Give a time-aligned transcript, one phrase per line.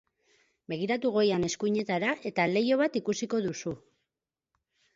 [0.71, 3.77] Begiratu goian eskuinetara eta leiho bat ikusiko duzu.